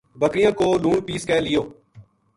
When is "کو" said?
0.59-0.67